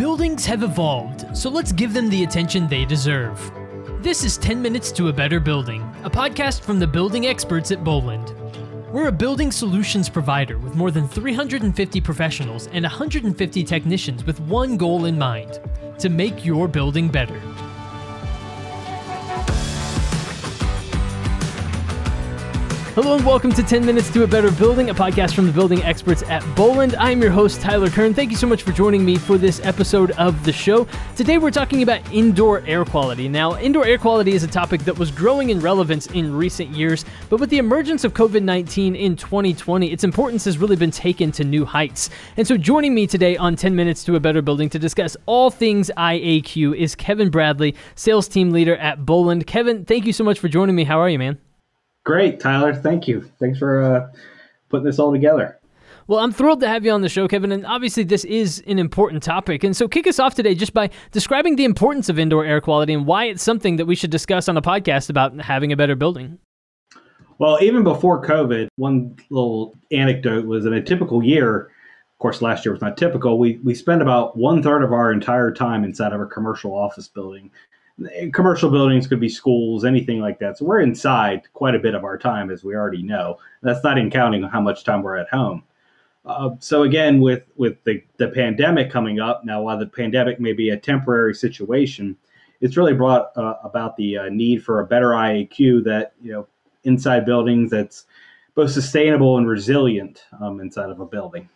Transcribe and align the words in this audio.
Buildings 0.00 0.46
have 0.46 0.62
evolved, 0.62 1.26
so 1.36 1.50
let's 1.50 1.72
give 1.72 1.92
them 1.92 2.08
the 2.08 2.24
attention 2.24 2.66
they 2.66 2.86
deserve. 2.86 3.38
This 4.02 4.24
is 4.24 4.38
10 4.38 4.62
Minutes 4.62 4.90
to 4.92 5.08
a 5.08 5.12
Better 5.12 5.38
Building, 5.38 5.82
a 6.04 6.08
podcast 6.08 6.62
from 6.62 6.78
the 6.78 6.86
building 6.86 7.26
experts 7.26 7.70
at 7.70 7.84
Boland. 7.84 8.34
We're 8.90 9.08
a 9.08 9.12
building 9.12 9.52
solutions 9.52 10.08
provider 10.08 10.56
with 10.56 10.74
more 10.74 10.90
than 10.90 11.06
350 11.06 12.00
professionals 12.00 12.66
and 12.68 12.82
150 12.82 13.62
technicians 13.62 14.24
with 14.24 14.40
one 14.40 14.78
goal 14.78 15.04
in 15.04 15.18
mind 15.18 15.60
to 15.98 16.08
make 16.08 16.46
your 16.46 16.66
building 16.66 17.10
better. 17.10 17.38
Hello 22.96 23.14
and 23.14 23.24
welcome 23.24 23.52
to 23.52 23.62
10 23.62 23.86
Minutes 23.86 24.12
to 24.12 24.24
a 24.24 24.26
Better 24.26 24.50
Building, 24.50 24.90
a 24.90 24.94
podcast 24.94 25.32
from 25.32 25.46
the 25.46 25.52
building 25.52 25.80
experts 25.84 26.24
at 26.24 26.44
Boland. 26.56 26.96
I'm 26.96 27.22
your 27.22 27.30
host, 27.30 27.60
Tyler 27.60 27.88
Kern. 27.88 28.12
Thank 28.12 28.32
you 28.32 28.36
so 28.36 28.48
much 28.48 28.64
for 28.64 28.72
joining 28.72 29.04
me 29.04 29.16
for 29.16 29.38
this 29.38 29.60
episode 29.64 30.10
of 30.12 30.44
the 30.44 30.52
show. 30.52 30.88
Today 31.14 31.38
we're 31.38 31.52
talking 31.52 31.84
about 31.84 32.00
indoor 32.12 32.62
air 32.66 32.84
quality. 32.84 33.28
Now, 33.28 33.56
indoor 33.60 33.86
air 33.86 33.96
quality 33.96 34.32
is 34.32 34.42
a 34.42 34.48
topic 34.48 34.80
that 34.80 34.98
was 34.98 35.12
growing 35.12 35.50
in 35.50 35.60
relevance 35.60 36.08
in 36.08 36.34
recent 36.34 36.70
years, 36.70 37.04
but 37.28 37.38
with 37.38 37.48
the 37.50 37.58
emergence 37.58 38.02
of 38.02 38.12
COVID 38.12 38.42
19 38.42 38.96
in 38.96 39.14
2020, 39.14 39.92
its 39.92 40.02
importance 40.02 40.44
has 40.44 40.58
really 40.58 40.74
been 40.74 40.90
taken 40.90 41.30
to 41.30 41.44
new 41.44 41.64
heights. 41.64 42.10
And 42.36 42.46
so 42.46 42.56
joining 42.56 42.92
me 42.92 43.06
today 43.06 43.36
on 43.36 43.54
10 43.54 43.76
Minutes 43.76 44.02
to 44.06 44.16
a 44.16 44.20
Better 44.20 44.42
Building 44.42 44.68
to 44.68 44.80
discuss 44.80 45.16
all 45.26 45.48
things 45.48 45.92
IAQ 45.96 46.76
is 46.76 46.96
Kevin 46.96 47.30
Bradley, 47.30 47.76
sales 47.94 48.26
team 48.26 48.50
leader 48.50 48.74
at 48.78 49.06
Boland. 49.06 49.46
Kevin, 49.46 49.84
thank 49.84 50.06
you 50.06 50.12
so 50.12 50.24
much 50.24 50.40
for 50.40 50.48
joining 50.48 50.74
me. 50.74 50.82
How 50.82 50.98
are 50.98 51.08
you, 51.08 51.20
man? 51.20 51.38
Great, 52.04 52.40
Tyler. 52.40 52.74
Thank 52.74 53.06
you. 53.06 53.30
Thanks 53.38 53.58
for 53.58 53.82
uh, 53.82 54.08
putting 54.68 54.86
this 54.86 54.98
all 54.98 55.12
together. 55.12 55.58
Well, 56.06 56.18
I'm 56.18 56.32
thrilled 56.32 56.60
to 56.60 56.68
have 56.68 56.84
you 56.84 56.90
on 56.90 57.02
the 57.02 57.08
show, 57.08 57.28
Kevin. 57.28 57.52
And 57.52 57.64
obviously, 57.64 58.02
this 58.02 58.24
is 58.24 58.62
an 58.66 58.78
important 58.78 59.22
topic. 59.22 59.62
And 59.62 59.76
so, 59.76 59.86
kick 59.86 60.06
us 60.06 60.18
off 60.18 60.34
today 60.34 60.54
just 60.54 60.74
by 60.74 60.90
describing 61.12 61.56
the 61.56 61.64
importance 61.64 62.08
of 62.08 62.18
indoor 62.18 62.44
air 62.44 62.60
quality 62.60 62.94
and 62.94 63.06
why 63.06 63.26
it's 63.26 63.42
something 63.42 63.76
that 63.76 63.86
we 63.86 63.94
should 63.94 64.10
discuss 64.10 64.48
on 64.48 64.56
a 64.56 64.62
podcast 64.62 65.10
about 65.10 65.40
having 65.40 65.72
a 65.72 65.76
better 65.76 65.94
building. 65.94 66.38
Well, 67.38 67.58
even 67.62 67.84
before 67.84 68.24
COVID, 68.24 68.68
one 68.76 69.16
little 69.30 69.78
anecdote 69.92 70.46
was 70.46 70.66
in 70.66 70.72
a 70.72 70.82
typical 70.82 71.22
year. 71.22 71.70
Of 72.12 72.18
course, 72.18 72.42
last 72.42 72.66
year 72.66 72.72
was 72.72 72.82
not 72.82 72.96
typical. 72.96 73.38
We 73.38 73.58
we 73.58 73.74
spend 73.74 74.02
about 74.02 74.36
one 74.36 74.62
third 74.62 74.82
of 74.82 74.92
our 74.92 75.12
entire 75.12 75.52
time 75.52 75.84
inside 75.84 76.12
of 76.12 76.20
a 76.20 76.26
commercial 76.26 76.74
office 76.74 77.08
building 77.08 77.50
commercial 78.32 78.70
buildings 78.70 79.06
could 79.06 79.20
be 79.20 79.28
schools, 79.28 79.84
anything 79.84 80.20
like 80.20 80.38
that. 80.38 80.58
So 80.58 80.64
we're 80.64 80.80
inside 80.80 81.42
quite 81.52 81.74
a 81.74 81.78
bit 81.78 81.94
of 81.94 82.04
our 82.04 82.18
time, 82.18 82.50
as 82.50 82.64
we 82.64 82.74
already 82.74 83.02
know. 83.02 83.38
That's 83.62 83.84
not 83.84 83.98
in 83.98 84.10
counting 84.10 84.42
how 84.42 84.60
much 84.60 84.84
time 84.84 85.02
we're 85.02 85.16
at 85.16 85.28
home. 85.28 85.62
Uh, 86.24 86.50
so 86.58 86.82
again, 86.82 87.20
with 87.20 87.44
with 87.56 87.82
the, 87.84 88.02
the 88.18 88.28
pandemic 88.28 88.90
coming 88.90 89.20
up 89.20 89.44
now, 89.44 89.62
while 89.62 89.78
the 89.78 89.86
pandemic 89.86 90.38
may 90.38 90.52
be 90.52 90.70
a 90.70 90.76
temporary 90.76 91.34
situation, 91.34 92.16
it's 92.60 92.76
really 92.76 92.92
brought 92.94 93.36
uh, 93.36 93.54
about 93.64 93.96
the 93.96 94.18
uh, 94.18 94.28
need 94.28 94.62
for 94.62 94.80
a 94.80 94.86
better 94.86 95.10
IAQ 95.10 95.82
that 95.84 96.12
you 96.22 96.32
know 96.32 96.46
inside 96.84 97.24
buildings 97.24 97.70
that's 97.70 98.04
both 98.54 98.70
sustainable 98.70 99.38
and 99.38 99.48
resilient 99.48 100.24
um, 100.40 100.60
inside 100.60 100.90
of 100.90 101.00
a 101.00 101.06
building. 101.06 101.48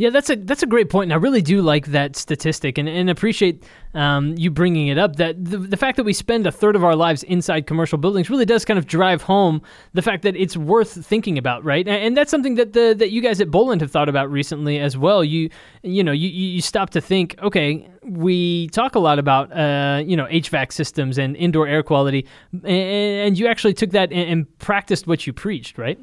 Yeah, 0.00 0.08
that's 0.08 0.30
a 0.30 0.36
that's 0.36 0.62
a 0.62 0.66
great 0.66 0.88
point, 0.88 1.08
and 1.08 1.12
I 1.12 1.16
really 1.16 1.42
do 1.42 1.60
like 1.60 1.88
that 1.88 2.16
statistic, 2.16 2.78
and, 2.78 2.88
and 2.88 3.10
appreciate 3.10 3.64
um, 3.92 4.34
you 4.38 4.50
bringing 4.50 4.86
it 4.86 4.96
up. 4.96 5.16
That 5.16 5.44
the, 5.44 5.58
the 5.58 5.76
fact 5.76 5.98
that 5.98 6.04
we 6.04 6.14
spend 6.14 6.46
a 6.46 6.50
third 6.50 6.74
of 6.74 6.82
our 6.82 6.96
lives 6.96 7.22
inside 7.24 7.66
commercial 7.66 7.98
buildings 7.98 8.30
really 8.30 8.46
does 8.46 8.64
kind 8.64 8.78
of 8.78 8.86
drive 8.86 9.20
home 9.20 9.60
the 9.92 10.00
fact 10.00 10.22
that 10.22 10.36
it's 10.36 10.56
worth 10.56 11.04
thinking 11.04 11.36
about, 11.36 11.62
right? 11.66 11.86
And, 11.86 12.02
and 12.02 12.16
that's 12.16 12.30
something 12.30 12.54
that 12.54 12.72
the 12.72 12.94
that 12.96 13.10
you 13.10 13.20
guys 13.20 13.42
at 13.42 13.50
Boland 13.50 13.82
have 13.82 13.90
thought 13.90 14.08
about 14.08 14.30
recently 14.30 14.78
as 14.78 14.96
well. 14.96 15.22
You 15.22 15.50
you 15.82 16.02
know 16.02 16.12
you 16.12 16.30
you 16.30 16.62
stop 16.62 16.88
to 16.90 17.02
think, 17.02 17.34
okay, 17.42 17.86
we 18.02 18.68
talk 18.68 18.94
a 18.94 19.00
lot 19.00 19.18
about 19.18 19.52
uh, 19.52 20.02
you 20.02 20.16
know 20.16 20.24
HVAC 20.28 20.72
systems 20.72 21.18
and 21.18 21.36
indoor 21.36 21.68
air 21.68 21.82
quality, 21.82 22.26
and, 22.54 22.64
and 22.64 23.38
you 23.38 23.48
actually 23.48 23.74
took 23.74 23.90
that 23.90 24.10
and, 24.12 24.30
and 24.30 24.58
practiced 24.60 25.06
what 25.06 25.26
you 25.26 25.34
preached, 25.34 25.76
right? 25.76 25.98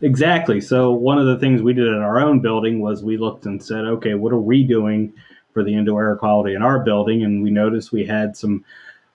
Exactly. 0.00 0.60
So 0.60 0.92
one 0.92 1.18
of 1.18 1.26
the 1.26 1.38
things 1.38 1.62
we 1.62 1.72
did 1.72 1.88
in 1.88 1.94
our 1.94 2.20
own 2.20 2.40
building 2.40 2.80
was 2.80 3.02
we 3.02 3.16
looked 3.16 3.46
and 3.46 3.62
said, 3.62 3.84
okay, 3.84 4.14
what 4.14 4.32
are 4.32 4.40
we 4.40 4.64
doing 4.64 5.12
for 5.52 5.62
the 5.64 5.74
indoor 5.74 6.06
air 6.06 6.16
quality 6.16 6.54
in 6.54 6.62
our 6.62 6.80
building? 6.80 7.24
And 7.24 7.42
we 7.42 7.50
noticed 7.50 7.92
we 7.92 8.04
had 8.04 8.36
some 8.36 8.64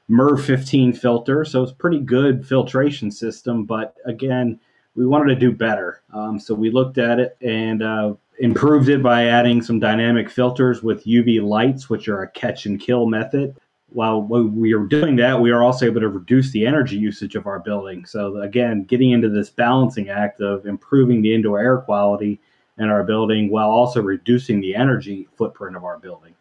MERV 0.10 0.44
15 0.44 0.94
filter, 0.94 1.46
so 1.46 1.64
it's 1.64 1.72
pretty 1.72 2.00
good 2.00 2.46
filtration 2.46 3.12
system. 3.12 3.66
But 3.66 3.96
again, 4.06 4.60
we 4.96 5.06
wanted 5.06 5.34
to 5.34 5.40
do 5.40 5.52
better. 5.52 6.02
Um, 6.14 6.40
so 6.40 6.54
we 6.54 6.70
looked 6.70 6.98
at 6.98 7.20
it 7.20 7.38
and 7.42 7.82
uh, 7.82 8.14
improved 8.40 8.90
it 8.90 9.02
by 9.02 9.28
adding 9.28 9.62
some 9.62 9.80
dynamic 9.80 10.30
filters 10.30 10.84
with 10.84 11.06
UV 11.06 11.42
lights, 11.42 11.90
which 11.90 12.08
are 12.08 12.24
a 12.24 12.32
catch 12.32 12.66
and 12.66 12.80
kill 12.80 13.06
method 13.06 13.56
while 13.92 14.22
we 14.22 14.74
are 14.74 14.86
doing 14.86 15.18
that, 15.18 15.40
we 15.40 15.52
are 15.52 15.64
also 15.64 15.86
able 15.86 16.02
to 16.02 16.10
reduce 16.10 16.52
the 16.52 16.66
energy 16.66 16.98
usage 16.98 17.36
of 17.36 17.46
our 17.46 17.60
building. 17.60 18.06
So 18.06 18.42
again, 18.42 18.84
getting 18.86 19.12
into 19.12 19.30
this 19.30 19.50
balancing 19.50 20.10
act 20.10 20.42
of 20.42 20.66
improving 20.66 21.22
the 21.22 21.34
indoor 21.34 21.60
air 21.60 21.78
quality 21.80 22.40
in 22.78 22.86
our 22.86 23.04
building 23.04 23.50
while 23.50 23.70
also 23.70 24.02
reducing 24.02 24.62
the 24.62 24.76
energy 24.76 25.28
footprint 25.36 25.76
of 25.76 25.84
our 25.84 26.00
building. 26.00 26.34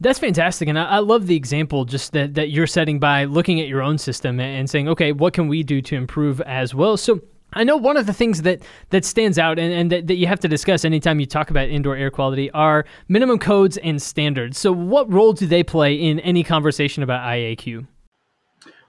That's 0.00 0.18
fantastic. 0.18 0.68
And 0.68 0.78
I, 0.78 0.84
I, 0.84 0.98
love 0.98 1.26
the 1.26 1.36
example 1.36 1.84
just 1.84 2.12
that, 2.12 2.34
that 2.34 2.50
you're 2.50 2.66
setting 2.66 2.98
by 2.98 3.24
looking 3.24 3.60
at 3.60 3.68
your 3.68 3.80
own 3.80 3.96
system 3.96 4.40
and 4.40 4.68
saying, 4.68 4.88
okay, 4.88 5.12
what 5.12 5.34
can 5.34 5.46
we 5.46 5.62
do 5.62 5.80
to 5.82 5.94
improve 5.94 6.40
as 6.42 6.74
well? 6.74 6.96
So 6.96 7.20
I 7.54 7.64
know 7.64 7.76
one 7.76 7.96
of 7.96 8.06
the 8.06 8.12
things 8.12 8.42
that, 8.42 8.62
that 8.90 9.04
stands 9.04 9.38
out 9.38 9.58
and, 9.58 9.72
and 9.72 9.92
that, 9.92 10.06
that 10.08 10.16
you 10.16 10.26
have 10.26 10.40
to 10.40 10.48
discuss 10.48 10.84
anytime 10.84 11.20
you 11.20 11.26
talk 11.26 11.50
about 11.50 11.68
indoor 11.68 11.96
air 11.96 12.10
quality 12.10 12.50
are 12.50 12.84
minimum 13.08 13.38
codes 13.38 13.76
and 13.78 14.00
standards. 14.00 14.58
So, 14.58 14.72
what 14.72 15.10
role 15.12 15.32
do 15.32 15.46
they 15.46 15.62
play 15.62 15.94
in 15.94 16.20
any 16.20 16.42
conversation 16.42 17.02
about 17.02 17.22
IAQ? 17.22 17.86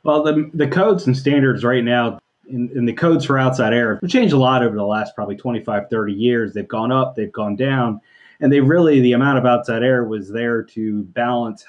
Well, 0.04 0.24
the, 0.24 0.50
the 0.54 0.68
codes 0.68 1.08
and 1.08 1.18
standards 1.18 1.64
right 1.64 1.84
now, 1.84 2.20
in, 2.48 2.86
the 2.86 2.94
codes 2.94 3.26
for 3.26 3.40
outside 3.40 3.74
air, 3.74 3.98
have 4.02 4.10
changed 4.10 4.34
a 4.34 4.38
lot 4.38 4.62
over 4.62 4.76
the 4.76 4.86
last 4.86 5.16
probably 5.16 5.36
25, 5.36 5.90
30 5.90 6.14
years. 6.14 6.54
They've 6.54 6.68
gone 6.68 6.92
up, 6.92 7.16
they've 7.16 7.32
gone 7.32 7.56
down, 7.56 8.02
and 8.40 8.52
they 8.52 8.60
really, 8.60 9.00
the 9.02 9.14
amount 9.14 9.40
of 9.40 9.46
outside 9.46 9.82
air 9.82 10.04
was 10.04 10.30
there 10.30 10.62
to 10.62 11.04
balance 11.06 11.66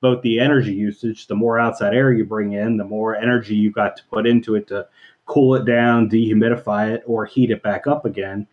both 0.00 0.22
the 0.22 0.38
energy 0.38 0.72
usage. 0.72 1.26
The 1.26 1.34
more 1.34 1.58
outside 1.58 1.94
air 1.94 2.12
you 2.12 2.24
bring 2.24 2.52
in, 2.52 2.76
the 2.76 2.84
more 2.84 3.16
energy 3.16 3.54
you've 3.54 3.74
got 3.74 3.96
to 3.96 4.02
put 4.10 4.26
into 4.26 4.54
it 4.54 4.68
to 4.68 4.86
cool 5.28 5.54
it 5.54 5.64
down, 5.64 6.10
dehumidify 6.10 6.90
it, 6.94 7.04
or 7.06 7.24
heat 7.24 7.50
it 7.50 7.62
back 7.62 7.86
up 7.86 8.04
again. 8.04 8.46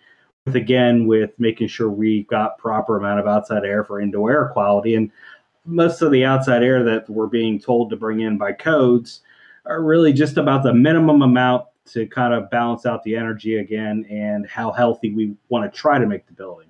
With 0.45 0.55
again, 0.55 1.07
with 1.07 1.31
making 1.39 1.69
sure 1.69 1.89
we've 1.89 2.27
got 2.27 2.59
proper 2.59 2.97
amount 2.97 3.19
of 3.19 3.27
outside 3.27 3.65
air 3.65 3.83
for 3.83 3.99
indoor 3.99 4.31
air 4.31 4.49
quality, 4.53 4.93
and 4.93 5.11
most 5.65 6.03
of 6.03 6.11
the 6.11 6.23
outside 6.23 6.61
air 6.61 6.83
that 6.83 7.09
we're 7.09 7.25
being 7.25 7.59
told 7.59 7.89
to 7.89 7.95
bring 7.95 8.19
in 8.19 8.37
by 8.37 8.51
codes 8.51 9.21
are 9.65 9.81
really 9.81 10.13
just 10.13 10.37
about 10.37 10.61
the 10.61 10.71
minimum 10.73 11.23
amount 11.23 11.65
to 11.85 12.05
kind 12.07 12.33
of 12.33 12.49
balance 12.51 12.85
out 12.85 13.03
the 13.03 13.15
energy 13.15 13.57
again 13.57 14.05
and 14.09 14.47
how 14.47 14.71
healthy 14.71 15.11
we 15.11 15.35
want 15.49 15.71
to 15.71 15.75
try 15.75 15.97
to 15.97 16.05
make 16.05 16.27
the 16.27 16.33
building. 16.33 16.69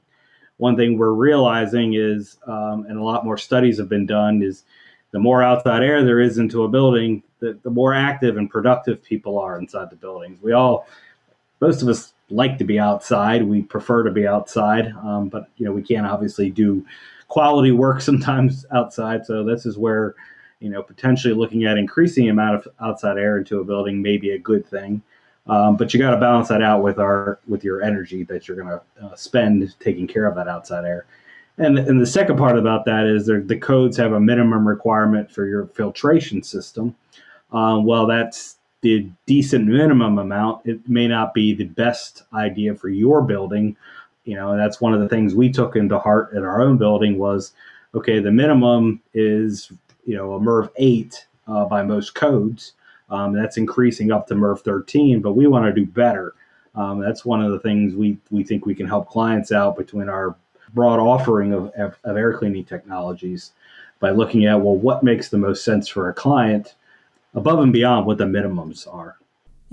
One 0.57 0.77
thing 0.77 0.97
we're 0.97 1.11
realizing 1.11 1.95
is, 1.95 2.37
um, 2.47 2.85
and 2.87 2.97
a 2.97 3.03
lot 3.03 3.25
more 3.25 3.37
studies 3.37 3.77
have 3.77 3.89
been 3.89 4.05
done, 4.05 4.41
is 4.41 4.63
the 5.11 5.19
more 5.19 5.43
outside 5.43 5.83
air 5.83 6.03
there 6.03 6.21
is 6.21 6.37
into 6.37 6.63
a 6.63 6.69
building, 6.69 7.23
the, 7.39 7.57
the 7.63 7.69
more 7.69 7.93
active 7.93 8.37
and 8.37 8.49
productive 8.49 9.03
people 9.03 9.39
are 9.39 9.59
inside 9.59 9.89
the 9.89 9.95
buildings. 9.95 10.41
We 10.41 10.53
all, 10.53 10.87
most 11.61 11.81
of 11.81 11.87
us 11.87 12.13
like 12.29 12.57
to 12.57 12.63
be 12.63 12.79
outside. 12.79 13.43
We 13.43 13.61
prefer 13.61 14.03
to 14.03 14.11
be 14.11 14.27
outside, 14.27 14.91
um, 15.03 15.29
but 15.29 15.49
you 15.57 15.65
know 15.65 15.71
we 15.71 15.81
can't 15.81 16.05
obviously 16.05 16.49
do 16.49 16.85
quality 17.27 17.71
work 17.71 18.01
sometimes 18.09 18.65
outside. 18.73 19.25
So 19.25 19.43
this 19.43 19.65
is 19.65 19.77
where 19.77 20.15
you 20.59 20.69
know 20.69 20.81
potentially 20.81 21.33
looking 21.33 21.65
at 21.65 21.77
increasing 21.77 22.25
the 22.25 22.29
amount 22.31 22.55
of 22.55 22.67
outside 22.81 23.17
air 23.17 23.37
into 23.37 23.59
a 23.59 23.63
building 23.63 24.01
may 24.01 24.17
be 24.17 24.31
a 24.31 24.39
good 24.39 24.65
thing. 24.65 25.01
Um, 25.47 25.77
but 25.77 25.93
you 25.93 25.99
got 25.99 26.11
to 26.11 26.17
balance 26.17 26.47
that 26.47 26.63
out 26.63 26.81
with 26.81 26.97
our 26.97 27.39
with 27.47 27.63
your 27.63 27.83
energy 27.83 28.23
that 28.23 28.47
you're 28.47 28.57
going 28.57 28.79
to 28.79 29.05
uh, 29.05 29.15
spend 29.15 29.75
taking 29.79 30.07
care 30.07 30.25
of 30.25 30.35
that 30.35 30.47
outside 30.47 30.85
air. 30.85 31.05
And, 31.57 31.77
and 31.79 32.01
the 32.01 32.05
second 32.05 32.37
part 32.37 32.57
about 32.57 32.83
that 32.85 33.05
is 33.05 33.27
the 33.27 33.57
codes 33.57 33.95
have 33.95 34.11
a 34.11 34.19
minimum 34.19 34.67
requirement 34.67 35.31
for 35.31 35.45
your 35.45 35.67
filtration 35.67 36.43
system. 36.43 36.95
Um, 37.55 37.85
well, 37.85 38.05
that's 38.05 38.57
the 38.81 39.09
decent 39.25 39.65
minimum 39.65 40.19
amount. 40.19 40.65
It 40.65 40.87
may 40.89 41.07
not 41.07 41.33
be 41.33 41.55
the 41.55 41.63
best 41.63 42.23
idea 42.33 42.75
for 42.75 42.89
your 42.89 43.21
building. 43.21 43.77
You 44.25 44.35
know, 44.35 44.57
that's 44.57 44.81
one 44.81 44.93
of 44.93 44.99
the 44.99 45.07
things 45.07 45.33
we 45.33 45.49
took 45.49 45.77
into 45.77 45.97
heart 45.97 46.33
in 46.33 46.43
our 46.43 46.61
own 46.61 46.77
building 46.77 47.17
was, 47.17 47.53
okay, 47.95 48.19
the 48.19 48.31
minimum 48.31 49.01
is, 49.13 49.71
you 50.05 50.17
know, 50.17 50.33
a 50.33 50.39
MERV 50.39 50.69
8 50.75 51.27
uh, 51.47 51.65
by 51.65 51.81
most 51.81 52.13
codes. 52.13 52.73
Um, 53.09 53.33
that's 53.33 53.57
increasing 53.57 54.11
up 54.11 54.27
to 54.27 54.35
MERV 54.35 54.61
13, 54.61 55.21
but 55.21 55.33
we 55.33 55.47
want 55.47 55.65
to 55.65 55.71
do 55.71 55.85
better. 55.85 56.33
Um, 56.75 56.99
that's 56.99 57.23
one 57.23 57.41
of 57.41 57.53
the 57.53 57.59
things 57.59 57.95
we, 57.95 58.17
we 58.31 58.43
think 58.43 58.65
we 58.65 58.75
can 58.75 58.87
help 58.87 59.09
clients 59.09 59.53
out 59.53 59.77
between 59.77 60.09
our 60.09 60.35
broad 60.73 60.99
offering 60.99 61.53
of, 61.53 61.67
of, 61.77 61.95
of 62.03 62.17
air 62.17 62.37
cleaning 62.37 62.65
technologies 62.65 63.53
by 64.01 64.09
looking 64.09 64.45
at 64.45 64.59
well 64.59 64.75
what 64.75 65.03
makes 65.03 65.29
the 65.29 65.37
most 65.37 65.63
sense 65.63 65.87
for 65.87 66.09
a 66.09 66.13
client 66.13 66.75
above 67.35 67.59
and 67.59 67.73
beyond 67.73 68.05
what 68.05 68.17
the 68.17 68.25
minimums 68.25 68.87
are 68.91 69.17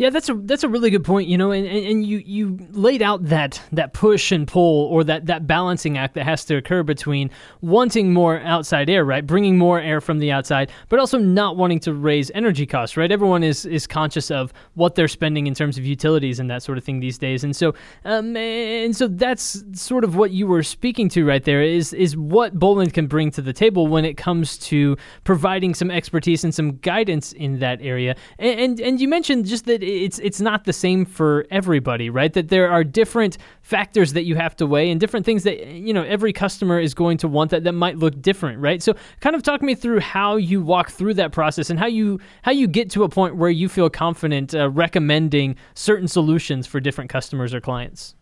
Yeah, 0.03 0.11
that's 0.11 0.29
a 0.29 0.35
that's 0.35 0.65
a 0.65 0.69
really 0.69 0.91
good 0.91 1.05
point. 1.05 1.29
You 1.29 1.39
know, 1.39 1.53
and, 1.53 1.65
and 1.65 2.05
you 2.05 2.19
you 2.27 2.59
laid 2.73 3.03
out 3.03 3.25
that 3.27 3.63
that 3.71 3.93
push 3.93 4.33
and 4.33 4.49
pull 4.49 4.87
or 4.87 5.05
that 5.05 5.27
that 5.27 5.47
balancing 5.47 5.97
act 5.97 6.15
that 6.15 6.25
has 6.25 6.45
to 6.47 6.57
occur 6.57 6.83
between 6.83 7.31
wanting 7.61 8.13
more 8.13 8.41
outside 8.41 8.91
air, 8.91 9.05
right, 9.05 9.25
bringing 9.25 9.57
more 9.57 9.79
air 9.79 10.01
from 10.01 10.19
the 10.19 10.33
outside, 10.33 10.73
but 10.89 10.99
also 10.99 11.19
not 11.19 11.57
wanting 11.57 11.79
to 11.79 11.95
raise 11.95 12.33
energy 12.35 12.67
costs, 12.67 12.97
right? 12.97 13.13
Everyone 13.13 13.45
is 13.45 13.65
is 13.65 13.87
conscious 13.87 14.29
of 14.33 14.53
what 14.75 14.97
they're 14.97 15.07
spending 15.07 15.47
in 15.47 15.55
terms 15.55 15.79
of 15.79 15.87
utilities 15.87 16.41
and 16.41 16.51
that 16.51 16.65
sort 16.65 16.79
of 16.79 16.83
thing 16.83 16.99
these 16.99 17.17
days, 17.17 17.45
and 17.45 17.55
so 17.55 17.73
um, 18.05 18.37
and 18.37 18.97
so 18.97 19.07
that's 19.07 19.63
sort 19.73 20.03
of 20.03 20.17
what 20.17 20.33
you 20.33 20.49
were 20.49 20.65
speaking 20.65 21.09
to 21.11 21.25
right 21.25 21.45
there 21.45 21.63
is 21.63 21.93
is 21.93 22.17
what 22.17 22.59
Boland 22.59 22.93
can 22.93 23.07
bring 23.07 23.31
to 23.31 23.41
the 23.41 23.53
table 23.53 23.87
when 23.87 24.05
it 24.05 24.17
comes 24.17 24.59
to 24.59 24.97
providing 25.23 25.75
some 25.75 25.93
expertise 25.93 26.43
and 26.43 26.53
some 26.53 26.73
guidance 26.79 27.33
in 27.35 27.61
that 27.61 27.81
area, 27.81 28.17
and 28.41 28.59
and, 28.59 28.81
and 28.81 29.01
you 29.01 29.07
mentioned 29.07 29.47
just 29.47 29.67
that 29.67 29.81
it's 30.01 30.19
it's 30.19 30.41
not 30.41 30.65
the 30.65 30.73
same 30.73 31.05
for 31.05 31.47
everybody, 31.51 32.11
right? 32.11 32.33
That 32.33 32.49
there 32.49 32.71
are 32.71 32.85
different 32.85 33.39
factors 33.61 34.13
that 34.15 34.25
you 34.25 34.37
have 34.37 34.57
to 34.57 34.67
weigh 34.67 34.91
and 34.91 35.01
different 35.01 35.27
things 35.27 35.45
that 35.45 35.67
you 35.67 35.93
know 35.93 36.03
every 36.03 36.33
customer 36.33 36.81
is 36.81 36.95
going 36.95 37.19
to 37.19 37.29
want 37.29 37.51
that 37.51 37.65
that 37.65 37.73
might 37.73 37.99
look 37.99 38.21
different, 38.21 38.61
right? 38.61 38.83
So 38.83 38.95
kind 39.21 39.37
of 39.37 39.43
talk 39.43 39.63
me 39.63 39.75
through 39.75 40.01
how 40.01 40.37
you 40.37 40.61
walk 40.61 40.91
through 40.91 41.15
that 41.15 41.33
process 41.33 41.71
and 41.71 41.79
how 41.79 41.87
you 41.87 42.21
how 42.43 42.53
you 42.53 42.67
get 42.67 42.91
to 42.91 43.05
a 43.05 43.09
point 43.09 43.37
where 43.37 43.51
you 43.51 43.69
feel 43.69 43.91
confident 43.91 44.55
uh, 44.55 44.71
recommending 44.71 45.57
certain 45.75 46.09
solutions 46.09 46.67
for 46.67 46.81
different 46.81 47.11
customers 47.11 47.55
or 47.55 47.61
clients. 47.61 48.15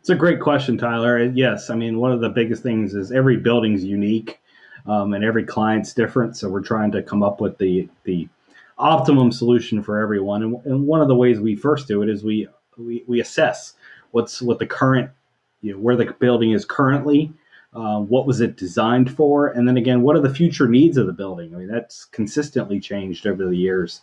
It's 0.00 0.10
a 0.10 0.14
great 0.14 0.40
question, 0.40 0.78
Tyler. 0.78 1.24
Yes, 1.24 1.70
I 1.70 1.74
mean 1.74 1.98
one 1.98 2.12
of 2.12 2.20
the 2.20 2.28
biggest 2.28 2.62
things 2.62 2.94
is 2.94 3.12
every 3.12 3.36
building's 3.36 3.84
unique, 3.84 4.40
um, 4.86 5.14
and 5.14 5.24
every 5.24 5.44
client's 5.44 5.92
different. 5.94 6.36
So 6.36 6.48
we're 6.48 6.62
trying 6.62 6.92
to 6.92 7.02
come 7.02 7.22
up 7.22 7.40
with 7.40 7.58
the 7.58 7.88
the 8.04 8.28
optimum 8.82 9.30
solution 9.30 9.82
for 9.82 9.98
everyone. 10.00 10.42
And, 10.42 10.66
and 10.66 10.86
one 10.86 11.00
of 11.00 11.08
the 11.08 11.14
ways 11.14 11.40
we 11.40 11.54
first 11.54 11.88
do 11.88 12.02
it 12.02 12.08
is 12.08 12.24
we 12.24 12.48
we, 12.76 13.04
we 13.06 13.20
assess 13.20 13.74
what's 14.10 14.42
what 14.42 14.58
the 14.58 14.66
current 14.66 15.10
you 15.60 15.72
know 15.72 15.78
where 15.78 15.96
the 15.96 16.12
building 16.18 16.50
is 16.52 16.64
currently 16.64 17.32
uh, 17.74 17.98
what 18.00 18.26
was 18.26 18.42
it 18.42 18.58
designed 18.58 19.14
for? 19.16 19.48
And 19.48 19.66
then 19.66 19.76
again 19.76 20.02
what 20.02 20.16
are 20.16 20.20
the 20.20 20.34
future 20.34 20.68
needs 20.68 20.96
of 20.96 21.06
the 21.06 21.12
building? 21.12 21.54
I 21.54 21.58
mean 21.58 21.68
that's 21.68 22.04
consistently 22.06 22.80
changed 22.80 23.26
over 23.26 23.46
the 23.46 23.56
years. 23.56 24.00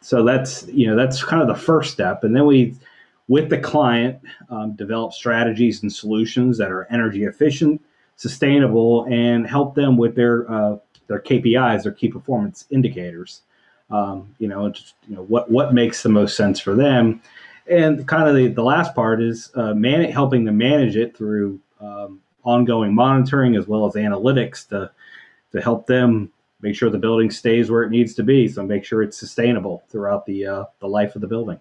So 0.00 0.24
that's 0.24 0.66
you 0.68 0.86
know 0.86 0.96
that's 0.96 1.22
kind 1.22 1.42
of 1.42 1.48
the 1.48 1.62
first 1.62 1.92
step. 1.92 2.24
And 2.24 2.34
then 2.34 2.46
we 2.46 2.74
with 3.28 3.50
the 3.50 3.58
client 3.58 4.18
um, 4.48 4.74
develop 4.74 5.12
strategies 5.12 5.82
and 5.82 5.92
solutions 5.92 6.56
that 6.58 6.72
are 6.72 6.86
energy 6.90 7.24
efficient 7.24 7.82
sustainable 8.16 9.06
and 9.10 9.46
help 9.46 9.74
them 9.74 9.96
with 9.96 10.16
their 10.16 10.50
uh, 10.50 10.76
their 11.08 11.20
kpis 11.20 11.82
their 11.84 11.92
key 11.92 12.08
performance 12.08 12.66
indicators 12.70 13.42
um, 13.90 14.34
you 14.38 14.48
know, 14.48 14.68
just 14.68 14.94
you 15.08 15.16
know 15.16 15.22
what 15.22 15.50
what 15.50 15.72
makes 15.72 16.02
the 16.02 16.08
most 16.08 16.36
sense 16.36 16.60
for 16.60 16.74
them, 16.74 17.22
and 17.66 18.06
kind 18.06 18.28
of 18.28 18.34
the, 18.34 18.48
the 18.48 18.62
last 18.62 18.94
part 18.94 19.22
is 19.22 19.50
uh, 19.54 19.74
man- 19.74 20.10
helping 20.10 20.44
to 20.46 20.52
manage 20.52 20.96
it 20.96 21.16
through 21.16 21.60
um, 21.80 22.20
ongoing 22.44 22.94
monitoring 22.94 23.56
as 23.56 23.66
well 23.66 23.86
as 23.86 23.94
analytics 23.94 24.68
to 24.68 24.90
to 25.52 25.60
help 25.60 25.86
them 25.86 26.30
make 26.60 26.74
sure 26.74 26.90
the 26.90 26.98
building 26.98 27.30
stays 27.30 27.70
where 27.70 27.82
it 27.82 27.90
needs 27.90 28.14
to 28.14 28.22
be, 28.22 28.48
so 28.48 28.62
make 28.64 28.84
sure 28.84 29.02
it's 29.02 29.16
sustainable 29.16 29.82
throughout 29.88 30.26
the 30.26 30.46
uh, 30.46 30.64
the 30.80 30.88
life 30.88 31.14
of 31.14 31.20
the 31.20 31.28
building. 31.28 31.58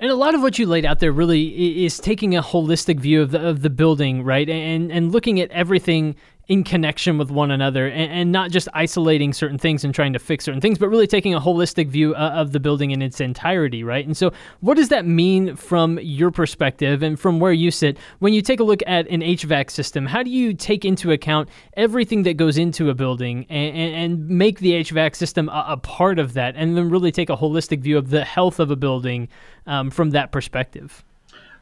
And 0.00 0.10
a 0.12 0.14
lot 0.14 0.34
of 0.34 0.42
what 0.42 0.60
you 0.60 0.66
laid 0.66 0.84
out 0.84 1.00
there 1.00 1.10
really 1.10 1.84
is 1.84 1.98
taking 1.98 2.36
a 2.36 2.42
holistic 2.42 3.00
view 3.00 3.22
of 3.22 3.32
the 3.32 3.48
of 3.48 3.62
the 3.62 3.70
building, 3.70 4.22
right? 4.22 4.48
And 4.48 4.92
and 4.92 5.12
looking 5.12 5.40
at 5.40 5.50
everything 5.50 6.14
in 6.48 6.64
connection 6.64 7.18
with 7.18 7.30
one 7.30 7.50
another 7.50 7.86
and, 7.86 8.10
and, 8.10 8.32
not 8.32 8.50
just 8.50 8.68
isolating 8.72 9.34
certain 9.34 9.58
things 9.58 9.84
and 9.84 9.94
trying 9.94 10.14
to 10.14 10.18
fix 10.18 10.44
certain 10.44 10.60
things, 10.62 10.78
but 10.78 10.88
really 10.88 11.06
taking 11.06 11.34
a 11.34 11.40
holistic 11.40 11.88
view 11.88 12.14
uh, 12.14 12.30
of 12.34 12.52
the 12.52 12.60
building 12.60 12.90
in 12.90 13.02
its 13.02 13.20
entirety, 13.20 13.84
right? 13.84 14.06
And 14.06 14.16
so, 14.16 14.32
what 14.60 14.76
does 14.76 14.88
that 14.88 15.06
mean 15.06 15.56
from 15.56 15.98
your 16.00 16.30
perspective 16.30 17.02
and 17.02 17.20
from 17.20 17.38
where 17.38 17.52
you 17.52 17.70
sit 17.70 17.98
when 18.20 18.32
you 18.32 18.40
take 18.40 18.60
a 18.60 18.64
look 18.64 18.80
at 18.86 19.06
an 19.08 19.20
HVAC 19.20 19.70
system? 19.70 20.06
How 20.06 20.22
do 20.22 20.30
you 20.30 20.54
take 20.54 20.84
into 20.84 21.12
account 21.12 21.50
everything 21.74 22.22
that 22.22 22.38
goes 22.38 22.56
into 22.56 22.88
a 22.88 22.94
building 22.94 23.44
and, 23.50 23.76
and, 23.76 23.94
and 23.94 24.28
make 24.28 24.60
the 24.60 24.72
HVAC 24.72 25.16
system 25.16 25.50
a, 25.50 25.66
a, 25.68 25.76
part 25.76 26.18
of 26.18 26.32
that, 26.32 26.54
and 26.56 26.76
then 26.76 26.88
really 26.88 27.12
take 27.12 27.28
a 27.28 27.36
holistic 27.36 27.80
view 27.80 27.98
of 27.98 28.08
the 28.10 28.24
health 28.24 28.58
of 28.58 28.70
a 28.70 28.76
building 28.76 29.28
um, 29.66 29.90
from 29.90 30.10
that 30.10 30.32
perspective? 30.32 31.04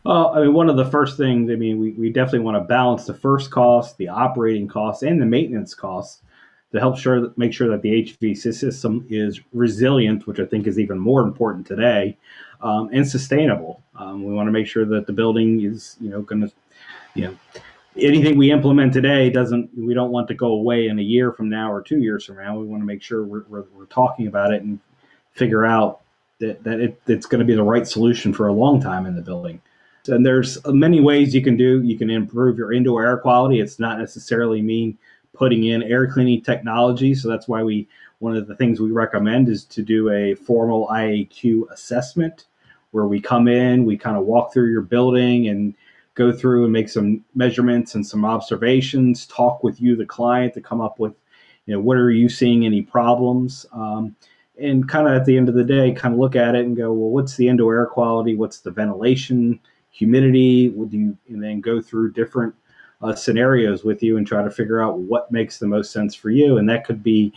Well, 0.06 0.32
I 0.37 0.43
mean, 0.43 0.53
one 0.53 0.70
of 0.70 0.76
the 0.76 0.85
first 0.85 1.17
things, 1.17 1.50
I 1.50 1.56
mean, 1.56 1.81
we, 1.81 1.91
we 1.91 2.11
definitely 2.11 2.41
want 2.41 2.56
to 2.56 2.61
balance 2.61 3.06
the 3.06 3.14
first 3.14 3.50
cost, 3.50 3.99
the 3.99 4.06
operating 4.06 4.69
costs, 4.69 5.03
and 5.03 5.20
the 5.20 5.26
maintenance 5.26 5.75
costs 5.75 6.23
to 6.70 6.79
help 6.79 6.97
sure 6.97 7.32
make 7.37 7.53
sure 7.53 7.69
that 7.70 7.82
the 7.82 8.05
HVAC 8.05 8.55
system 8.55 9.05
is 9.11 9.41
resilient, 9.53 10.29
which 10.29 10.38
I 10.38 10.44
think 10.44 10.69
is 10.69 10.79
even 10.79 10.97
more 10.97 11.23
important 11.23 11.67
today, 11.67 12.17
um, 12.61 12.88
and 12.93 13.08
sustainable. 13.08 13.82
Um, 13.97 14.25
we 14.25 14.32
want 14.32 14.47
to 14.47 14.53
make 14.53 14.69
sure 14.69 14.85
that 14.85 15.08
the 15.08 15.12
building 15.12 15.62
is, 15.62 15.97
you 16.00 16.09
know, 16.09 16.23
going 16.23 16.43
to, 16.43 16.52
you 17.14 17.25
know, 17.25 17.37
anything 17.97 18.38
we 18.38 18.52
implement 18.52 18.93
today 18.93 19.29
doesn't. 19.29 19.70
We 19.76 19.93
don't 19.93 20.12
want 20.12 20.29
to 20.29 20.35
go 20.35 20.52
away 20.52 20.87
in 20.87 21.00
a 21.00 21.02
year 21.02 21.32
from 21.32 21.49
now 21.49 21.73
or 21.73 21.82
two 21.82 21.99
years 21.99 22.25
from 22.25 22.37
now. 22.37 22.56
We 22.56 22.67
want 22.67 22.81
to 22.81 22.87
make 22.87 23.02
sure 23.02 23.25
we're, 23.25 23.44
we're, 23.49 23.64
we're 23.75 23.87
talking 23.87 24.29
about 24.29 24.52
it 24.52 24.62
and 24.62 24.79
figure 25.32 25.67
out 25.67 26.02
that, 26.38 26.62
that 26.62 26.79
it, 26.79 27.00
it's 27.09 27.26
going 27.26 27.41
to 27.41 27.44
be 27.44 27.55
the 27.55 27.64
right 27.64 27.88
solution 27.88 28.32
for 28.32 28.47
a 28.47 28.52
long 28.52 28.81
time 28.81 29.06
in 29.06 29.17
the 29.17 29.23
building. 29.23 29.61
And 30.08 30.25
there's 30.25 30.58
many 30.67 31.00
ways 31.00 31.35
you 31.35 31.43
can 31.43 31.56
do. 31.56 31.82
You 31.82 31.99
can 31.99 32.11
improve 32.11 32.58
your 32.58 32.73
indoor 32.73 33.05
air 33.05 33.19
quality. 33.19 33.61
It's 33.61 33.79
not 33.79 33.99
necessarily 33.99 34.62
mean 34.62 34.99
putting 35.32 35.64
in 35.64 35.82
air 35.82 36.06
cleaning 36.11 36.43
technology. 36.43 37.14
So 37.14 37.29
that's 37.29 37.49
why 37.49 37.62
we 37.62 37.88
one 38.19 38.37
of 38.37 38.47
the 38.47 38.56
things 38.56 38.81
we 38.81 38.91
recommend 38.91 39.49
is 39.49 39.64
to 39.64 39.82
do 39.82 40.11
a 40.11 40.35
formal 40.35 40.88
IAQ 40.88 41.70
assessment 41.70 42.47
where 42.93 43.06
we 43.06 43.20
come 43.20 43.47
in, 43.47 43.85
we 43.85 43.97
kind 43.97 44.17
of 44.17 44.25
walk 44.25 44.53
through 44.53 44.70
your 44.70 44.81
building 44.81 45.49
and 45.49 45.75
go 46.14 46.32
through 46.32 46.64
and 46.64 46.73
make 46.73 46.88
some 46.88 47.23
measurements 47.35 47.94
and 47.94 48.06
some 48.06 48.25
observations, 48.25 49.26
talk 49.26 49.62
with 49.62 49.81
you, 49.82 49.97
the 49.97 50.06
client, 50.06 50.55
to 50.55 50.62
come 50.62 50.81
up 50.81 50.99
with, 50.99 51.12
you 51.67 51.75
know, 51.75 51.81
what 51.81 51.99
are 51.99 52.11
you 52.11 52.29
seeing 52.29 52.64
any 52.64 52.81
problems? 52.81 53.67
Um, 53.73 54.17
and 54.59 54.88
kind 54.88 55.06
of 55.06 55.12
at 55.12 55.26
the 55.26 55.37
end 55.37 55.50
of 55.50 55.55
the 55.55 55.64
day, 55.64 55.93
kind 55.93 56.14
of 56.14 56.20
look 56.20 56.35
at 56.35 56.55
it 56.55 56.64
and 56.64 56.75
go, 56.75 56.91
well, 56.91 57.11
what's 57.11 57.37
the 57.37 57.49
indoor 57.49 57.76
air 57.76 57.87
quality? 57.87 58.35
What's 58.35 58.61
the 58.61 58.70
ventilation? 58.70 59.61
Humidity? 59.97 60.69
Would 60.69 60.93
you 60.93 61.17
and 61.29 61.43
then 61.43 61.61
go 61.61 61.81
through 61.81 62.13
different 62.13 62.55
uh, 63.01 63.15
scenarios 63.15 63.83
with 63.83 64.03
you 64.03 64.19
and 64.19 64.27
try 64.27 64.43
to 64.43 64.51
figure 64.51 64.83
out 64.83 64.99
what 64.99 65.33
makes 65.33 65.59
the 65.59 65.67
most 65.67 65.91
sense 65.91 66.15
for 66.15 66.29
you? 66.29 66.59
And 66.59 66.69
that 66.69 66.85
could 66.85 67.03
be 67.03 67.33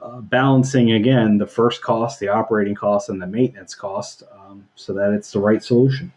uh, 0.00 0.20
balancing 0.20 0.92
again 0.92 1.38
the 1.38 1.46
first 1.46 1.80
cost, 1.80 2.18
the 2.18 2.26
operating 2.26 2.74
cost, 2.74 3.08
and 3.08 3.22
the 3.22 3.26
maintenance 3.26 3.74
cost, 3.76 4.24
um, 4.36 4.66
so 4.74 4.92
that 4.92 5.12
it's 5.12 5.30
the 5.30 5.38
right 5.38 5.62
solution. 5.62 6.12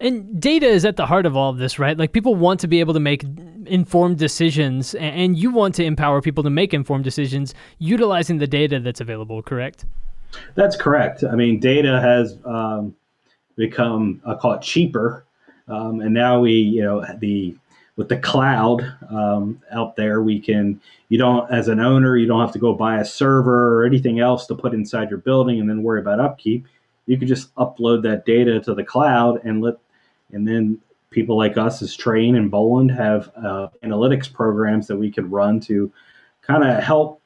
And 0.00 0.40
data 0.40 0.66
is 0.66 0.86
at 0.86 0.96
the 0.96 1.06
heart 1.06 1.26
of 1.26 1.36
all 1.36 1.50
of 1.50 1.58
this, 1.58 1.78
right? 1.78 1.98
Like 1.98 2.12
people 2.12 2.34
want 2.34 2.60
to 2.60 2.68
be 2.68 2.80
able 2.80 2.94
to 2.94 3.00
make 3.00 3.24
informed 3.66 4.16
decisions, 4.16 4.94
and 4.94 5.36
you 5.36 5.50
want 5.50 5.74
to 5.74 5.84
empower 5.84 6.22
people 6.22 6.44
to 6.44 6.50
make 6.50 6.72
informed 6.72 7.04
decisions 7.04 7.54
utilizing 7.78 8.38
the 8.38 8.46
data 8.46 8.80
that's 8.80 9.02
available, 9.02 9.42
correct? 9.42 9.84
That's 10.54 10.76
correct. 10.76 11.24
I 11.24 11.34
mean, 11.34 11.60
data 11.60 12.00
has 12.00 12.38
um, 12.46 12.94
become, 13.56 14.22
I 14.26 14.34
call 14.34 14.52
it 14.52 14.62
cheaper 14.62 15.25
um, 15.68 16.00
and 16.00 16.14
now 16.14 16.40
we, 16.40 16.52
you 16.52 16.82
know, 16.82 17.04
the 17.18 17.56
with 17.96 18.08
the 18.10 18.18
cloud 18.18 18.82
um, 19.10 19.62
out 19.72 19.96
there, 19.96 20.22
we 20.22 20.38
can 20.38 20.80
you 21.08 21.18
don't 21.18 21.50
as 21.50 21.68
an 21.68 21.80
owner 21.80 22.16
you 22.16 22.26
don't 22.26 22.40
have 22.40 22.52
to 22.52 22.58
go 22.58 22.74
buy 22.74 23.00
a 23.00 23.04
server 23.04 23.80
or 23.80 23.86
anything 23.86 24.20
else 24.20 24.46
to 24.46 24.54
put 24.54 24.74
inside 24.74 25.10
your 25.10 25.18
building 25.18 25.60
and 25.60 25.68
then 25.68 25.82
worry 25.82 26.00
about 26.00 26.20
upkeep. 26.20 26.66
You 27.06 27.18
can 27.18 27.28
just 27.28 27.54
upload 27.54 28.02
that 28.02 28.26
data 28.26 28.60
to 28.60 28.74
the 28.74 28.84
cloud 28.84 29.44
and 29.44 29.62
let 29.62 29.76
and 30.32 30.46
then 30.46 30.78
people 31.10 31.36
like 31.36 31.56
us 31.56 31.82
as 31.82 31.96
Trane 31.96 32.36
and 32.36 32.50
Boland 32.50 32.90
have 32.90 33.30
uh, 33.36 33.68
analytics 33.82 34.30
programs 34.30 34.86
that 34.88 34.96
we 34.96 35.10
can 35.10 35.30
run 35.30 35.60
to 35.60 35.90
kind 36.42 36.64
of 36.64 36.82
help 36.82 37.22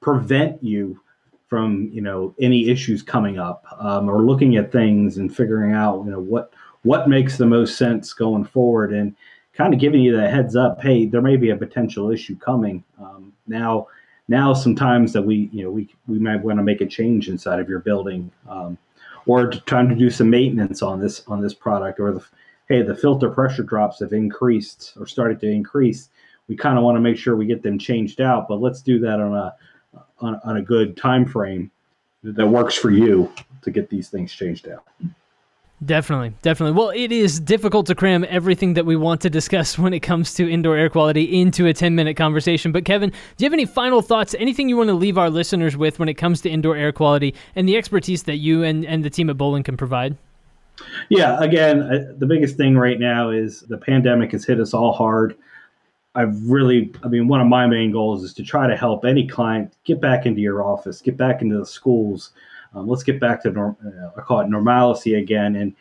prevent 0.00 0.62
you 0.62 1.00
from 1.48 1.90
you 1.92 2.00
know 2.00 2.34
any 2.40 2.68
issues 2.68 3.02
coming 3.02 3.38
up 3.38 3.64
um, 3.78 4.08
or 4.08 4.22
looking 4.22 4.56
at 4.56 4.72
things 4.72 5.18
and 5.18 5.34
figuring 5.34 5.72
out 5.72 6.04
you 6.04 6.10
know 6.10 6.20
what 6.20 6.52
what 6.82 7.08
makes 7.08 7.36
the 7.36 7.46
most 7.46 7.76
sense 7.76 8.12
going 8.12 8.44
forward 8.44 8.92
and 8.92 9.14
kind 9.54 9.74
of 9.74 9.80
giving 9.80 10.02
you 10.02 10.16
the 10.16 10.28
heads 10.28 10.56
up 10.56 10.80
hey 10.80 11.06
there 11.06 11.22
may 11.22 11.36
be 11.36 11.50
a 11.50 11.56
potential 11.56 12.10
issue 12.10 12.36
coming. 12.36 12.82
Um, 13.00 13.32
now 13.46 13.88
now 14.28 14.54
sometimes 14.54 15.12
that 15.12 15.22
we 15.22 15.50
you 15.52 15.64
know 15.64 15.70
we 15.70 15.88
we 16.06 16.18
might 16.18 16.42
want 16.42 16.58
to 16.58 16.62
make 16.62 16.80
a 16.80 16.86
change 16.86 17.28
inside 17.28 17.60
of 17.60 17.68
your 17.68 17.80
building 17.80 18.30
um, 18.48 18.78
or 19.26 19.50
trying 19.50 19.88
to 19.88 19.94
do 19.94 20.10
some 20.10 20.30
maintenance 20.30 20.82
on 20.82 21.00
this 21.00 21.22
on 21.28 21.40
this 21.40 21.54
product 21.54 22.00
or 22.00 22.12
the 22.12 22.24
hey 22.68 22.82
the 22.82 22.94
filter 22.94 23.30
pressure 23.30 23.62
drops 23.62 24.00
have 24.00 24.12
increased 24.12 24.94
or 24.98 25.06
started 25.06 25.40
to 25.40 25.48
increase. 25.48 26.08
We 26.48 26.56
kind 26.56 26.76
of 26.76 26.84
want 26.84 26.96
to 26.96 27.00
make 27.00 27.16
sure 27.16 27.36
we 27.36 27.46
get 27.46 27.62
them 27.62 27.78
changed 27.78 28.20
out 28.20 28.48
but 28.48 28.60
let's 28.60 28.82
do 28.82 28.98
that 29.00 29.20
on 29.20 29.34
a 29.34 29.54
on, 30.20 30.40
on 30.44 30.56
a 30.56 30.62
good 30.62 30.96
time 30.96 31.26
frame 31.26 31.70
that 32.22 32.46
works 32.46 32.74
for 32.74 32.90
you 32.90 33.30
to 33.62 33.70
get 33.70 33.90
these 33.90 34.08
things 34.08 34.32
changed 34.32 34.68
out 34.68 34.84
Definitely, 35.84 36.32
definitely. 36.42 36.78
Well, 36.78 36.90
it 36.90 37.10
is 37.10 37.40
difficult 37.40 37.86
to 37.86 37.94
cram 37.94 38.24
everything 38.28 38.74
that 38.74 38.86
we 38.86 38.94
want 38.94 39.20
to 39.22 39.30
discuss 39.30 39.78
when 39.78 39.92
it 39.92 40.00
comes 40.00 40.34
to 40.34 40.48
indoor 40.48 40.76
air 40.76 40.88
quality 40.88 41.40
into 41.40 41.66
a 41.66 41.72
10 41.72 41.94
minute 41.94 42.16
conversation. 42.16 42.72
But, 42.72 42.84
Kevin, 42.84 43.10
do 43.10 43.16
you 43.38 43.46
have 43.46 43.52
any 43.52 43.64
final 43.64 44.02
thoughts, 44.02 44.34
anything 44.38 44.68
you 44.68 44.76
want 44.76 44.88
to 44.88 44.94
leave 44.94 45.18
our 45.18 45.30
listeners 45.30 45.76
with 45.76 45.98
when 45.98 46.08
it 46.08 46.14
comes 46.14 46.40
to 46.42 46.50
indoor 46.50 46.76
air 46.76 46.92
quality 46.92 47.34
and 47.56 47.68
the 47.68 47.76
expertise 47.76 48.24
that 48.24 48.36
you 48.36 48.62
and, 48.62 48.86
and 48.86 49.04
the 49.04 49.10
team 49.10 49.28
at 49.28 49.36
Boland 49.36 49.64
can 49.64 49.76
provide? 49.76 50.16
Yeah, 51.08 51.38
again, 51.40 51.82
uh, 51.82 52.12
the 52.16 52.26
biggest 52.26 52.56
thing 52.56 52.76
right 52.76 52.98
now 52.98 53.30
is 53.30 53.60
the 53.62 53.78
pandemic 53.78 54.32
has 54.32 54.44
hit 54.44 54.60
us 54.60 54.72
all 54.72 54.92
hard. 54.92 55.36
I've 56.14 56.48
really, 56.48 56.92
I 57.02 57.08
mean, 57.08 57.28
one 57.28 57.40
of 57.40 57.46
my 57.46 57.66
main 57.66 57.90
goals 57.90 58.22
is 58.22 58.34
to 58.34 58.42
try 58.42 58.66
to 58.66 58.76
help 58.76 59.04
any 59.04 59.26
client 59.26 59.74
get 59.84 60.00
back 60.00 60.26
into 60.26 60.40
your 60.40 60.62
office, 60.62 61.00
get 61.00 61.16
back 61.16 61.40
into 61.42 61.58
the 61.58 61.66
schools, 61.66 62.30
um, 62.74 62.88
let's 62.88 63.02
get 63.02 63.20
back 63.20 63.42
to 63.42 63.50
norm, 63.50 63.76
uh, 63.84 64.18
I 64.18 64.22
call 64.22 64.40
it 64.40 64.48
normalcy 64.48 65.14
again. 65.14 65.56
And 65.56 65.74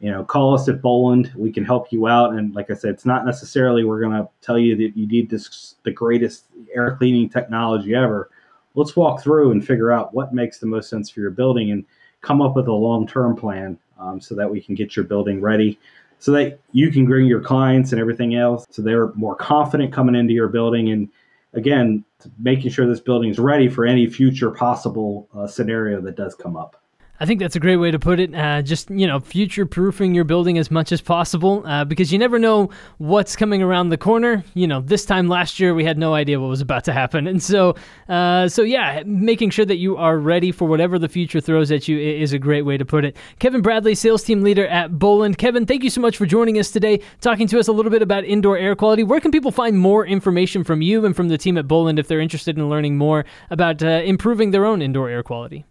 you 0.00 0.12
know, 0.12 0.24
call 0.24 0.54
us 0.54 0.68
at 0.68 0.80
Boland. 0.80 1.32
We 1.34 1.50
can 1.50 1.64
help 1.64 1.90
you 1.90 2.06
out. 2.06 2.34
And 2.34 2.54
like 2.54 2.70
I 2.70 2.74
said, 2.74 2.90
it's 2.90 3.04
not 3.04 3.26
necessarily 3.26 3.84
we're 3.84 4.00
going 4.00 4.12
to 4.12 4.28
tell 4.40 4.58
you 4.58 4.76
that 4.76 4.96
you 4.96 5.08
need 5.08 5.28
this 5.28 5.74
the 5.82 5.90
greatest 5.90 6.44
air 6.72 6.96
cleaning 6.96 7.28
technology 7.28 7.94
ever. 7.94 8.30
Let's 8.74 8.94
walk 8.94 9.22
through 9.22 9.50
and 9.50 9.66
figure 9.66 9.90
out 9.90 10.14
what 10.14 10.32
makes 10.32 10.58
the 10.58 10.66
most 10.66 10.88
sense 10.88 11.10
for 11.10 11.20
your 11.20 11.32
building 11.32 11.72
and 11.72 11.84
come 12.20 12.40
up 12.40 12.54
with 12.54 12.68
a 12.68 12.72
long 12.72 13.08
term 13.08 13.34
plan 13.34 13.76
um, 13.98 14.20
so 14.20 14.34
that 14.36 14.48
we 14.48 14.60
can 14.60 14.74
get 14.74 14.94
your 14.94 15.04
building 15.04 15.40
ready 15.40 15.78
so 16.20 16.32
that 16.32 16.58
you 16.72 16.90
can 16.90 17.06
bring 17.06 17.26
your 17.26 17.40
clients 17.40 17.92
and 17.92 18.00
everything 18.00 18.34
else 18.34 18.66
so 18.70 18.82
they're 18.82 19.12
more 19.14 19.36
confident 19.36 19.92
coming 19.92 20.14
into 20.14 20.32
your 20.32 20.48
building 20.48 20.90
and 20.90 21.08
again, 21.52 22.04
making 22.38 22.70
sure 22.70 22.86
this 22.86 23.00
building 23.00 23.30
is 23.30 23.38
ready 23.38 23.68
for 23.68 23.86
any 23.86 24.06
future 24.06 24.50
possible 24.50 25.28
uh, 25.34 25.46
scenario 25.46 26.00
that 26.00 26.16
does 26.16 26.34
come 26.34 26.56
up. 26.56 26.82
I 27.20 27.26
think 27.26 27.40
that's 27.40 27.56
a 27.56 27.60
great 27.60 27.78
way 27.78 27.90
to 27.90 27.98
put 27.98 28.20
it. 28.20 28.32
Uh, 28.32 28.62
just 28.62 28.90
you 28.90 29.04
know, 29.06 29.18
future 29.18 29.66
proofing 29.66 30.14
your 30.14 30.22
building 30.22 30.56
as 30.56 30.70
much 30.70 30.92
as 30.92 31.00
possible 31.00 31.64
uh, 31.66 31.84
because 31.84 32.12
you 32.12 32.18
never 32.18 32.38
know 32.38 32.70
what's 32.98 33.34
coming 33.34 33.60
around 33.60 33.88
the 33.88 33.96
corner. 33.96 34.44
You 34.54 34.68
know, 34.68 34.80
this 34.80 35.04
time 35.04 35.28
last 35.28 35.58
year 35.58 35.74
we 35.74 35.84
had 35.84 35.98
no 35.98 36.14
idea 36.14 36.38
what 36.38 36.48
was 36.48 36.60
about 36.60 36.84
to 36.84 36.92
happen, 36.92 37.26
and 37.26 37.42
so 37.42 37.74
uh, 38.08 38.48
so 38.48 38.62
yeah, 38.62 39.02
making 39.04 39.50
sure 39.50 39.64
that 39.64 39.78
you 39.78 39.96
are 39.96 40.16
ready 40.16 40.52
for 40.52 40.68
whatever 40.68 40.96
the 40.96 41.08
future 41.08 41.40
throws 41.40 41.72
at 41.72 41.88
you 41.88 41.98
is 41.98 42.32
a 42.32 42.38
great 42.38 42.62
way 42.62 42.76
to 42.76 42.84
put 42.84 43.04
it. 43.04 43.16
Kevin 43.40 43.62
Bradley, 43.62 43.96
sales 43.96 44.22
team 44.22 44.42
leader 44.42 44.68
at 44.68 44.96
Boland. 44.96 45.38
Kevin, 45.38 45.66
thank 45.66 45.82
you 45.82 45.90
so 45.90 46.00
much 46.00 46.16
for 46.16 46.24
joining 46.24 46.56
us 46.56 46.70
today, 46.70 47.00
talking 47.20 47.48
to 47.48 47.58
us 47.58 47.66
a 47.66 47.72
little 47.72 47.90
bit 47.90 48.02
about 48.02 48.24
indoor 48.24 48.56
air 48.56 48.76
quality. 48.76 49.02
Where 49.02 49.20
can 49.20 49.32
people 49.32 49.50
find 49.50 49.76
more 49.76 50.06
information 50.06 50.62
from 50.62 50.82
you 50.82 51.04
and 51.04 51.16
from 51.16 51.28
the 51.28 51.38
team 51.38 51.58
at 51.58 51.66
Boland 51.66 51.98
if 51.98 52.06
they're 52.06 52.20
interested 52.20 52.56
in 52.56 52.68
learning 52.68 52.96
more 52.96 53.24
about 53.50 53.82
uh, 53.82 54.02
improving 54.04 54.52
their 54.52 54.64
own 54.64 54.82
indoor 54.82 55.08
air 55.08 55.24
quality? 55.24 55.64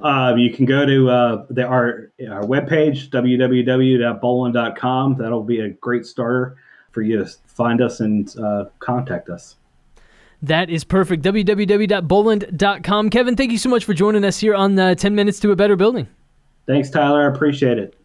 Uh, 0.00 0.34
you 0.36 0.52
can 0.52 0.64
go 0.64 0.86
to 0.86 1.10
uh, 1.10 1.44
the, 1.50 1.64
our, 1.64 2.10
our 2.28 2.44
webpage, 2.44 3.10
www.boland.com. 3.10 5.16
That'll 5.18 5.44
be 5.44 5.60
a 5.60 5.68
great 5.68 6.06
starter 6.06 6.56
for 6.90 7.02
you 7.02 7.18
to 7.18 7.26
find 7.46 7.82
us 7.82 8.00
and 8.00 8.34
uh, 8.38 8.64
contact 8.78 9.28
us. 9.28 9.56
That 10.42 10.70
is 10.70 10.82
perfect. 10.82 11.22
www.boland.com. 11.22 13.10
Kevin, 13.10 13.36
thank 13.36 13.52
you 13.52 13.58
so 13.58 13.68
much 13.68 13.84
for 13.84 13.94
joining 13.94 14.24
us 14.24 14.38
here 14.38 14.54
on 14.54 14.78
uh, 14.78 14.94
10 14.94 15.14
Minutes 15.14 15.38
to 15.40 15.52
a 15.52 15.56
Better 15.56 15.76
Building. 15.76 16.08
Thanks, 16.66 16.90
Tyler. 16.90 17.30
I 17.30 17.32
appreciate 17.32 17.78
it. 17.78 17.96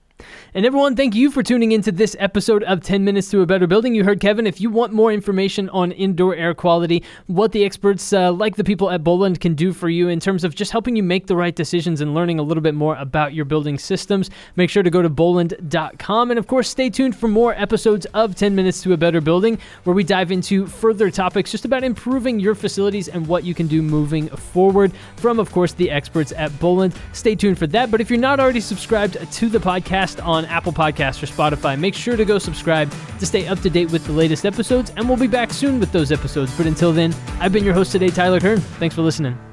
And 0.53 0.65
everyone, 0.65 0.95
thank 0.95 1.13
you 1.13 1.29
for 1.29 1.43
tuning 1.43 1.73
into 1.73 1.91
this 1.91 2.15
episode 2.19 2.63
of 2.63 2.81
10 2.81 3.03
Minutes 3.03 3.29
to 3.31 3.41
a 3.41 3.45
Better 3.45 3.67
Building. 3.67 3.93
You 3.93 4.05
heard 4.05 4.21
Kevin. 4.21 4.47
If 4.47 4.61
you 4.61 4.69
want 4.69 4.93
more 4.93 5.11
information 5.11 5.67
on 5.69 5.91
indoor 5.91 6.35
air 6.35 6.53
quality, 6.53 7.03
what 7.25 7.51
the 7.51 7.65
experts 7.65 8.13
uh, 8.13 8.31
like 8.31 8.55
the 8.55 8.63
people 8.63 8.89
at 8.89 9.03
Boland 9.03 9.41
can 9.41 9.55
do 9.55 9.73
for 9.73 9.89
you 9.89 10.07
in 10.07 10.21
terms 10.21 10.45
of 10.45 10.55
just 10.55 10.71
helping 10.71 10.95
you 10.95 11.03
make 11.03 11.27
the 11.27 11.35
right 11.35 11.53
decisions 11.53 11.99
and 11.99 12.13
learning 12.13 12.39
a 12.39 12.41
little 12.41 12.61
bit 12.61 12.75
more 12.75 12.95
about 12.95 13.33
your 13.33 13.43
building 13.43 13.77
systems, 13.77 14.29
make 14.55 14.69
sure 14.69 14.83
to 14.83 14.89
go 14.89 15.01
to 15.01 15.09
boland.com. 15.09 16.31
And 16.31 16.39
of 16.39 16.47
course, 16.47 16.69
stay 16.69 16.89
tuned 16.89 17.17
for 17.17 17.27
more 17.27 17.53
episodes 17.53 18.05
of 18.13 18.33
10 18.33 18.55
Minutes 18.55 18.81
to 18.83 18.93
a 18.93 18.97
Better 18.97 19.19
Building, 19.19 19.59
where 19.83 19.95
we 19.95 20.05
dive 20.05 20.31
into 20.31 20.65
further 20.65 21.11
topics 21.11 21.51
just 21.51 21.65
about 21.65 21.83
improving 21.83 22.39
your 22.39 22.55
facilities 22.55 23.09
and 23.09 23.27
what 23.27 23.43
you 23.43 23.53
can 23.53 23.67
do 23.67 23.81
moving 23.81 24.29
forward 24.29 24.93
from, 25.17 25.41
of 25.41 25.51
course, 25.51 25.73
the 25.73 25.91
experts 25.91 26.31
at 26.31 26.57
Boland. 26.57 26.95
Stay 27.11 27.35
tuned 27.35 27.59
for 27.59 27.67
that. 27.67 27.91
But 27.91 27.99
if 27.99 28.09
you're 28.09 28.17
not 28.17 28.39
already 28.39 28.61
subscribed 28.61 29.17
to 29.33 29.49
the 29.49 29.59
podcast 29.59 30.25
on 30.37 30.45
Apple 30.45 30.71
Podcasts 30.71 31.21
or 31.21 31.25
Spotify. 31.25 31.77
Make 31.77 31.95
sure 31.95 32.15
to 32.15 32.23
go 32.23 32.39
subscribe 32.39 32.91
to 33.19 33.25
stay 33.25 33.47
up 33.47 33.59
to 33.61 33.69
date 33.69 33.91
with 33.91 34.05
the 34.05 34.13
latest 34.13 34.45
episodes, 34.45 34.91
and 34.95 35.07
we'll 35.07 35.17
be 35.17 35.27
back 35.27 35.51
soon 35.51 35.79
with 35.79 35.91
those 35.91 36.11
episodes. 36.11 36.55
But 36.55 36.67
until 36.67 36.93
then, 36.93 37.13
I've 37.39 37.51
been 37.51 37.63
your 37.63 37.73
host 37.73 37.91
today, 37.91 38.09
Tyler 38.09 38.39
Kern. 38.39 38.59
Thanks 38.59 38.95
for 38.95 39.01
listening. 39.01 39.46